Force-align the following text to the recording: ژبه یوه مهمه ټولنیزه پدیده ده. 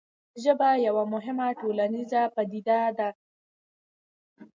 ژبه 0.43 0.69
یوه 0.85 1.03
مهمه 1.13 1.47
ټولنیزه 1.61 2.21
پدیده 2.35 2.79
ده. 2.97 3.09